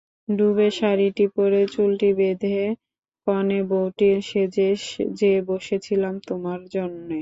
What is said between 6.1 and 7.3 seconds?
তোমার জন্যে?